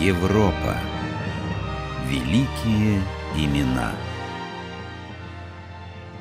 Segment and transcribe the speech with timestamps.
[0.00, 0.76] Европа.
[2.04, 3.02] Великие
[3.34, 3.94] имена.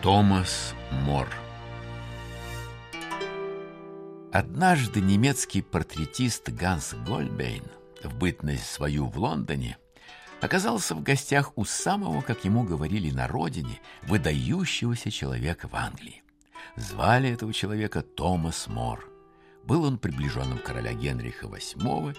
[0.02, 0.74] Томас
[1.04, 1.28] Мор
[4.32, 7.66] Однажды немецкий портретист Ганс Гольбейн
[8.02, 9.78] в бытность свою в Лондоне
[10.40, 16.24] оказался в гостях у самого, как ему говорили на родине, выдающегося человека в Англии.
[16.78, 19.06] Звали этого человека Томас Мор.
[19.66, 22.16] Был он приближенным короля Генриха VIII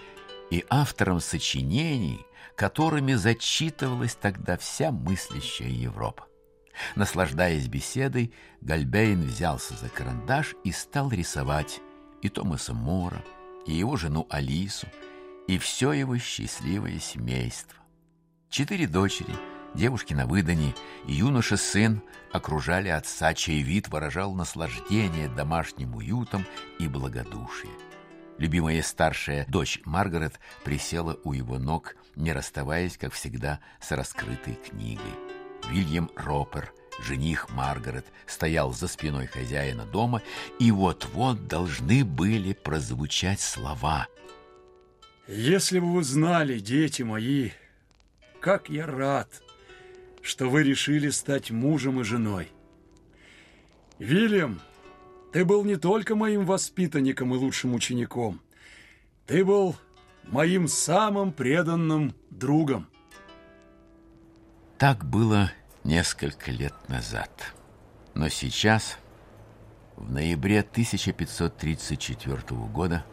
[0.51, 2.25] и автором сочинений,
[2.55, 6.27] которыми зачитывалась тогда вся мыслящая Европа.
[6.95, 11.81] Наслаждаясь беседой, Гальбейн взялся за карандаш и стал рисовать
[12.23, 13.23] и Томаса Мора,
[13.67, 14.87] и его жену Алису,
[15.49, 17.79] и все его счастливое семейство.
[18.51, 19.35] Четыре дочери,
[19.75, 20.75] девушки на выдании
[21.07, 22.03] и юноша-сын
[22.33, 26.45] окружали отца, чей вид выражал наслаждение домашним уютом
[26.79, 27.73] и благодушие.
[28.39, 35.15] Любимая старшая дочь Маргарет присела у его ног, не расставаясь, как всегда, с раскрытой книгой.
[35.71, 40.23] Вильям Ропер, жених Маргарет, стоял за спиной хозяина дома,
[40.59, 44.07] и вот-вот должны были прозвучать слова.
[45.27, 47.51] «Если бы вы знали, дети мои,
[48.41, 49.29] как я рад,
[50.23, 52.49] что вы решили стать мужем и женой.
[53.99, 54.61] Вильям,
[55.37, 58.41] ты был не только моим воспитанником и лучшим учеником.
[59.27, 59.77] Ты был
[60.23, 62.89] моим самым преданным другом.
[64.79, 65.53] Так было
[65.85, 67.53] несколько лет назад.
[68.15, 68.97] Но сейчас,
[69.97, 72.39] в ноябре 1534
[72.73, 73.05] года,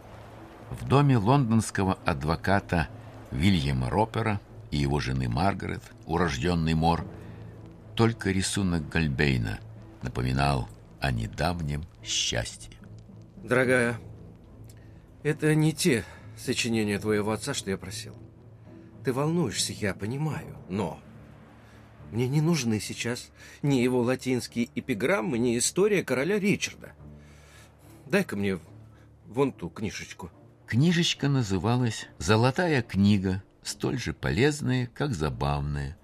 [0.69, 2.87] в доме лондонского адвоката
[3.31, 4.39] Вильяма Ропера
[4.71, 7.05] и его жены Маргарет, урожденный Мор,
[7.95, 9.59] только рисунок Гальбейна
[10.01, 10.69] напоминал
[11.03, 12.71] о недавнем счастье.
[13.43, 13.99] Дорогая,
[15.21, 16.05] это не те
[16.37, 18.15] сочинения твоего отца, что я просил.
[19.03, 21.01] Ты волнуешься, я понимаю, но
[22.09, 26.93] мне не нужны сейчас ни его латинские эпиграммы, ни история короля Ричарда.
[28.05, 28.59] Дай-ка мне
[29.27, 30.31] вон ту книжечку.
[30.67, 35.97] Книжечка называлась «Золотая книга», столь же полезная, как забавная,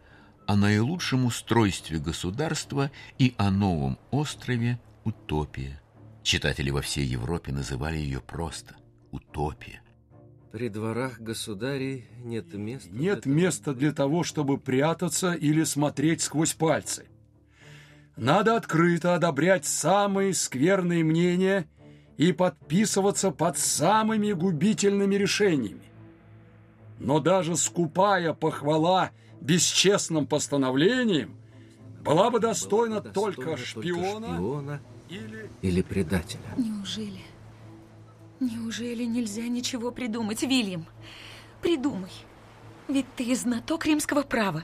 [0.45, 5.81] о наилучшем устройстве государства и о новом острове утопия.
[6.23, 8.75] Читатели во всей Европе называли ее просто
[9.11, 9.81] утопия.
[10.51, 12.89] При дворах государей нет места...
[12.91, 17.05] Нет для места того, для того, чтобы прятаться или смотреть сквозь пальцы.
[18.17, 21.69] Надо открыто одобрять самые скверные мнения
[22.17, 25.89] и подписываться под самыми губительными решениями.
[26.99, 31.38] Но даже скупая похвала бесчестным постановлением
[32.03, 35.49] была бы достойна, была достойна только шпиона, только шпиона или...
[35.61, 36.41] или предателя.
[36.57, 37.21] Неужели?
[38.39, 40.85] Неужели нельзя ничего придумать, Вильям?
[41.61, 42.11] Придумай.
[42.87, 44.63] Ведь ты знаток римского права,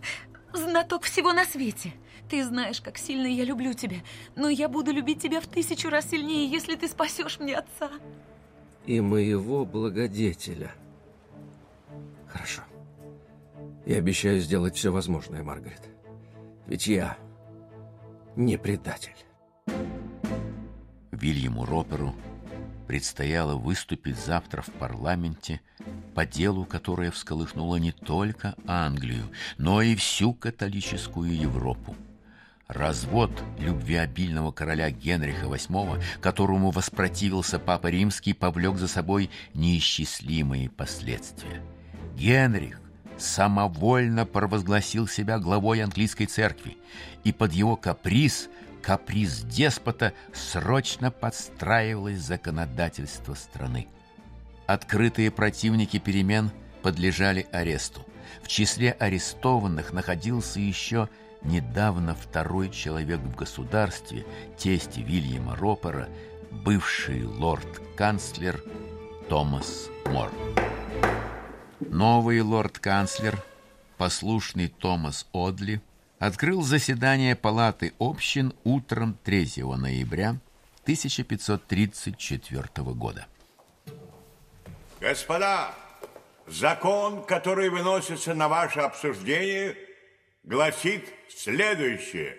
[0.53, 1.93] знаток всего на свете.
[2.29, 3.97] Ты знаешь, как сильно я люблю тебя,
[4.35, 7.91] но я буду любить тебя в тысячу раз сильнее, если ты спасешь мне отца.
[8.85, 10.73] И моего благодетеля.
[12.27, 12.63] Хорошо.
[13.85, 15.81] Я обещаю сделать все возможное, Маргарет.
[16.65, 17.17] Ведь я
[18.35, 19.15] не предатель.
[21.11, 22.15] Вильяму Роперу
[22.87, 25.61] предстояло выступить завтра в парламенте
[26.13, 31.95] по делу, которое всколыхнуло не только Англию, но и всю католическую Европу.
[32.67, 41.61] Развод любвеобильного короля Генриха VIII, которому воспротивился Папа Римский, повлек за собой неисчислимые последствия.
[42.15, 42.79] Генрих
[43.17, 46.77] самовольно провозгласил себя главой английской церкви,
[47.25, 48.47] и под его каприз–
[48.85, 53.87] каприз деспота срочно подстраивалось законодательство страны.
[54.67, 56.51] Открытые противники перемен
[56.83, 58.05] подлежали аресту.
[58.43, 61.09] В числе арестованных находился еще
[61.41, 64.23] недавно второй человек в государстве,
[64.55, 66.07] тесть Вильяма Ропера,
[66.51, 68.63] бывший лорд-канцлер
[69.29, 70.31] Томас Мор.
[71.79, 73.43] Новый лорд-канцлер,
[73.97, 75.81] послушный Томас Одли–
[76.19, 80.37] открыл заседание Палаты общин утром 3 ноября
[80.83, 83.27] 1534 года.
[84.99, 85.75] Господа,
[86.47, 89.77] закон, который выносится на ваше обсуждение,
[90.43, 92.37] гласит следующее.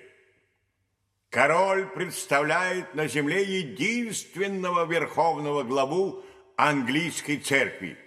[1.31, 6.25] Король представляет на земле единственного верховного главу
[6.56, 7.99] английской церкви.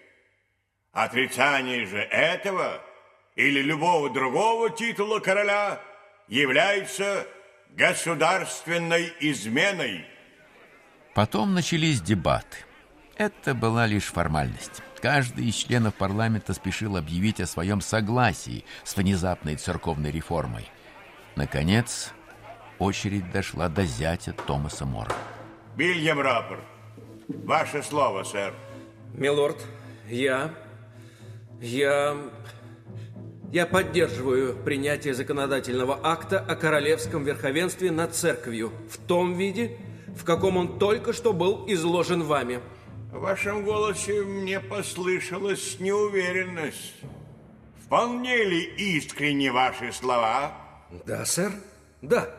[0.92, 2.82] Отрицание же этого–
[3.40, 5.80] или любого другого титула короля
[6.28, 7.26] является
[7.70, 10.06] государственной изменой.
[11.16, 12.58] Потом начались дебаты.
[13.16, 14.82] это была лишь формальность.
[15.02, 20.70] Каждый из членов парламента спешил объявить о своем согласии с внезапной церковной реформой.
[21.38, 22.12] Наконец,
[22.78, 25.16] очередь дошла до зятя Томаса Мора.
[25.78, 26.66] Вильям Раппорт,
[27.30, 28.54] ваше слово, сэр.
[29.14, 29.64] Милорд,
[30.10, 30.54] я...
[31.62, 32.18] Я...
[33.52, 39.78] Я поддерживаю принятие законодательного акта о королевском верховенстве над церковью в том виде,
[40.16, 42.60] в каком он только что был изложен вами.
[43.12, 46.94] В вашем голосе мне послышалась неуверенность.
[47.84, 50.56] Вполне ли искренни ваши слова?
[51.08, 51.52] Да, сэр,
[52.04, 52.30] да.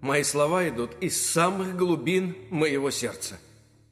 [0.00, 3.36] Мои слова идут из самых глубин моего сердца.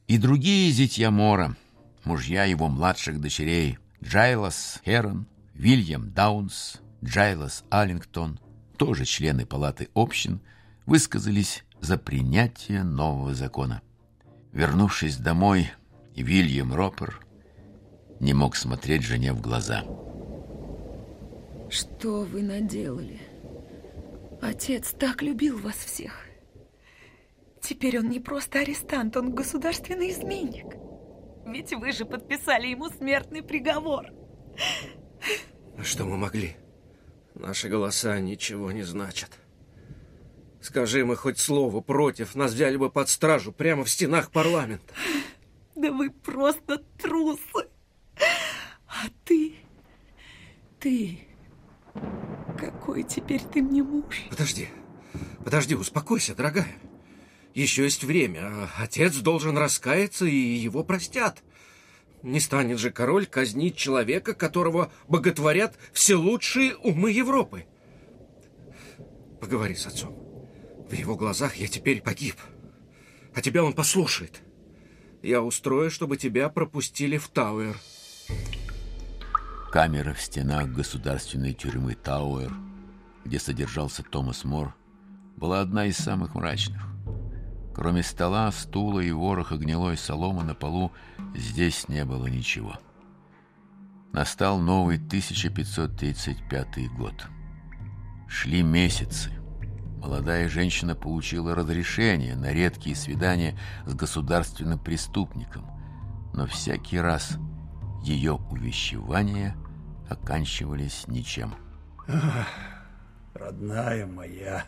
[0.07, 1.57] И другие зятья Мора,
[2.05, 8.41] мужья его младших дочерей, Джайлас Херон, Вильям Даунс, Джайлас Аллингтон,
[8.77, 10.41] тоже члены палаты общин,
[10.85, 13.81] высказались за принятие нового закона.
[14.53, 15.71] Вернувшись домой,
[16.17, 17.25] Вильям Ропер
[18.21, 19.85] не мог смотреть жене в глаза.
[21.71, 23.21] Что вы наделали?
[24.41, 26.27] Отец так любил вас всех.
[27.61, 30.67] Теперь он не просто арестант, он государственный изменник.
[31.47, 34.07] Ведь вы же подписали ему смертный приговор.
[35.83, 36.57] Что мы могли?
[37.35, 39.31] Наши голоса ничего не значат.
[40.61, 44.95] Скажи мы хоть слово против, нас взяли бы под стражу прямо в стенах парламента.
[45.75, 47.69] Да вы просто трусы.
[48.87, 49.57] А ты...
[50.81, 51.19] Ты...
[52.59, 54.23] Какой теперь ты мне муж?
[54.31, 54.69] Подожди.
[55.45, 56.75] Подожди, успокойся, дорогая.
[57.53, 58.69] Еще есть время.
[58.79, 61.43] Отец должен раскаяться, и его простят.
[62.25, 67.67] Не станет же король казнить человека, которого боготворят все лучшие умы Европы.
[69.43, 70.17] Поговори с отцом.
[70.89, 72.37] В его глазах я теперь погиб.
[73.35, 74.41] А тебя он послушает.
[75.23, 77.77] Я устрою, чтобы тебя пропустили в Тауэр.
[79.71, 82.53] Камера в стенах государственной тюрьмы Тауэр,
[83.27, 84.75] где содержался Томас Мор,
[85.37, 86.94] была одна из самых мрачных.
[87.75, 90.93] Кроме стола, стула и вороха гнилой соломы на полу,
[91.35, 92.79] здесь не было ничего.
[94.13, 97.27] Настал новый 1535 год.
[98.29, 99.33] Шли месяцы.
[99.99, 105.67] Молодая женщина получила разрешение на редкие свидания с государственным преступником,
[106.33, 107.39] но всякий раз
[108.05, 109.57] ее увещевания
[110.09, 111.55] оканчивались ничем.
[112.07, 112.47] Ах,
[113.35, 114.65] родная моя,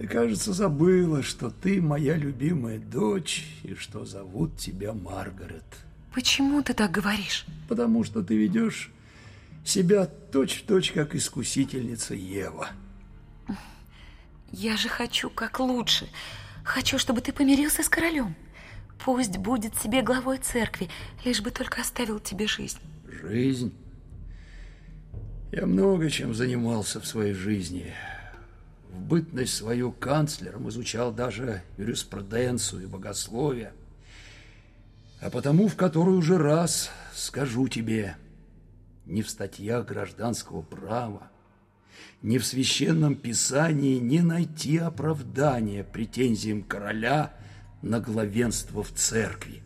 [0.00, 5.62] ты, кажется, забыла, что ты моя любимая дочь и что зовут тебя Маргарет.
[6.14, 7.44] Почему ты так говоришь?
[7.68, 8.90] Потому что ты ведешь
[9.62, 12.70] себя точь-в-точь, -точь, как искусительница Ева.
[14.50, 16.08] Я же хочу как лучше.
[16.64, 18.34] Хочу, чтобы ты помирился с королем.
[19.04, 20.88] Пусть будет себе главой церкви,
[21.26, 22.78] лишь бы только оставил тебе жизнь.
[23.06, 23.74] Жизнь?
[25.52, 27.92] Я много чем занимался в своей жизни
[29.10, 33.72] бытность свою канцлером изучал даже юриспруденцию и богословие.
[35.20, 38.16] А потому в который уже раз скажу тебе,
[39.06, 41.28] ни в статьях гражданского права,
[42.22, 47.34] ни в священном писании не найти оправдания претензиям короля
[47.82, 49.62] на главенство в церкви.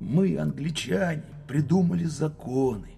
[0.00, 2.90] Мы, англичане, придумали законы.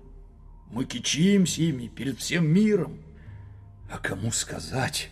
[0.71, 3.06] Мы кичимся ими перед всем миром.
[3.91, 5.11] А кому сказать?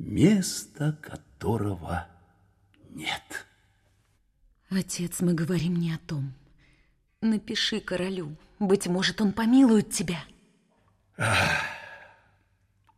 [0.00, 2.06] «место которого
[2.90, 3.46] нет».
[4.70, 6.32] Отец, мы говорим не о том.
[7.20, 8.36] Напиши королю.
[8.58, 10.22] Быть может, он помилует тебя.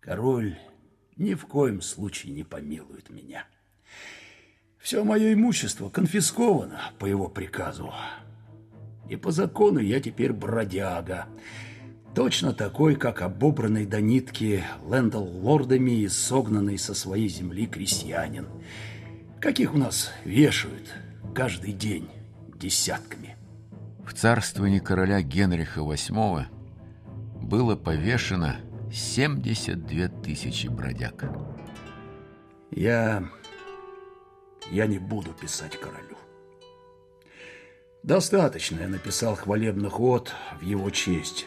[0.01, 0.59] Король
[1.17, 3.47] ни в коем случае не помилует меня.
[4.79, 7.93] Все мое имущество конфисковано по его приказу.
[9.09, 11.27] И по закону я теперь бродяга.
[12.15, 14.63] Точно такой, как обобранный до нитки
[15.19, 18.49] лордами и согнанный со своей земли крестьянин.
[19.41, 20.93] Каких у нас вешают
[21.35, 22.09] каждый день
[22.55, 23.37] десятками.
[24.07, 26.45] В царствовании короля Генриха VIII
[27.41, 28.57] было повешено
[28.93, 31.25] 72 тысячи бродяг.
[32.71, 33.25] Я...
[34.71, 36.19] я не буду писать королю.
[38.03, 41.47] Достаточно я написал хвалебный ход в его честь.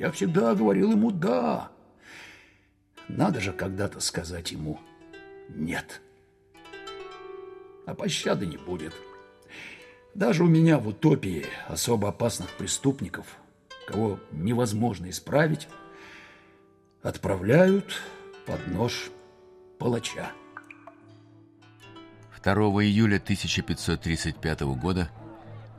[0.00, 1.70] Я всегда говорил ему «да».
[3.06, 4.80] Надо же когда-то сказать ему
[5.50, 6.00] «нет».
[7.84, 8.94] А пощады не будет.
[10.14, 13.26] Даже у меня в утопии особо опасных преступников,
[13.86, 15.68] кого невозможно исправить,
[17.02, 18.00] отправляют
[18.46, 19.10] под нож
[19.78, 20.32] палача.
[22.42, 22.54] 2
[22.84, 25.10] июля 1535 года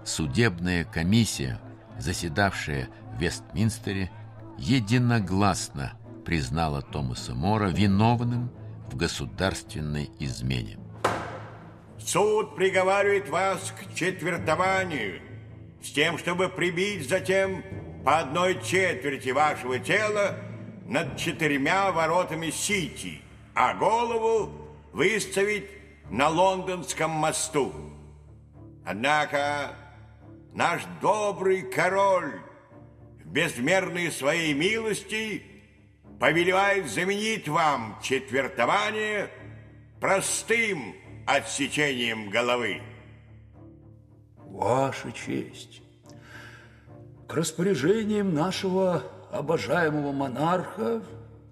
[0.06, 1.60] судебная комиссия,
[2.02, 4.12] заседавшая в Вестминстере,
[4.58, 5.94] единогласно
[6.26, 8.52] признала Томаса Мора виновным
[8.92, 10.78] в государственной измене.
[12.00, 15.22] Суд приговаривает вас к четвертованию
[15.84, 17.64] с тем, чтобы прибить затем
[18.04, 20.38] по одной четверти вашего тела
[20.88, 23.22] над четырьмя воротами Сити,
[23.54, 24.52] а голову
[24.94, 25.70] выставить
[26.10, 27.72] на лондонском мосту.
[28.86, 29.76] Однако
[30.54, 32.42] наш добрый король
[33.26, 35.44] безмерной своей милости
[36.20, 39.30] повелевает заменить вам четвертование
[40.00, 42.82] простым отсечением головы.
[44.38, 45.82] Ваша честь,
[47.28, 51.02] к распоряжениям нашего обожаемого монарха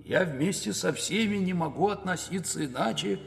[0.03, 3.19] я вместе со всеми не могу относиться иначе,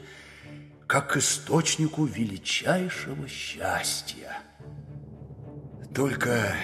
[0.85, 4.37] как к источнику величайшего счастья.
[5.93, 6.55] Только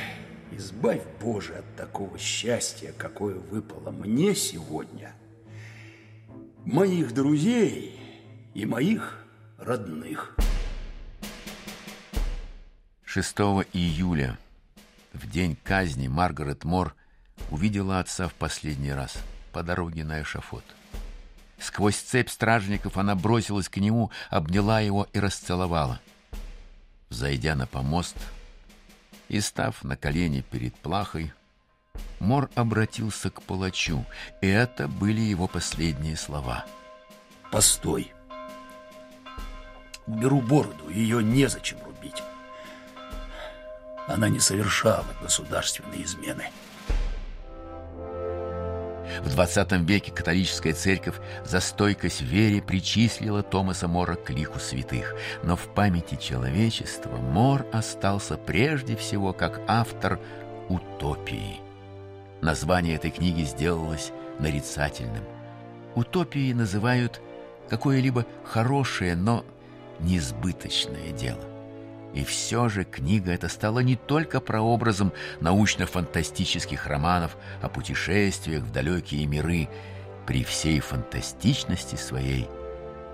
[0.51, 5.13] избавь, Боже, от такого счастья, какое выпало мне сегодня,
[6.65, 7.99] моих друзей
[8.55, 9.23] и моих
[9.59, 10.35] родных.
[13.05, 13.37] 6
[13.73, 14.39] июля,
[15.13, 16.95] в день казни, Маргарет Мор
[17.51, 19.15] увидела отца в последний раз
[19.53, 20.63] по дороге на эшафот.
[21.59, 25.99] Сквозь цепь стражников она бросилась к нему, обняла его и расцеловала.
[27.09, 28.15] Зайдя на помост
[29.29, 31.31] и став на колени перед плахой,
[32.19, 34.05] Мор обратился к палачу,
[34.41, 36.65] и это были его последние слова.
[37.51, 38.13] «Постой!»
[40.07, 42.23] Беру бороду, ее незачем рубить.
[44.07, 46.49] Она не совершала государственной измены.
[49.23, 55.15] В 20 веке католическая церковь за стойкость в вере причислила Томаса Мора к лику святых,
[55.43, 60.19] но в памяти человечества Мор остался прежде всего как автор
[60.69, 61.59] «Утопии».
[62.41, 65.23] Название этой книги сделалось нарицательным.
[65.95, 67.21] Утопией называют
[67.69, 69.43] какое-либо хорошее, но
[69.99, 71.58] несбыточное дело.
[72.13, 79.25] И все же книга эта стала не только прообразом научно-фантастических романов о путешествиях в далекие
[79.27, 79.69] миры.
[80.25, 82.47] При всей фантастичности своей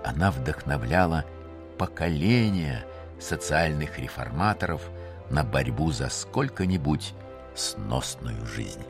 [0.04, 1.24] она вдохновляла
[1.78, 2.86] поколения
[3.20, 4.82] социальных реформаторов
[5.30, 7.14] на борьбу за сколько-нибудь
[7.54, 8.84] сносную жизнь.